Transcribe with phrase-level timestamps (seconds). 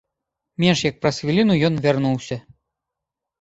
[0.63, 2.39] Менш як праз хвіліну ён вярнуўся.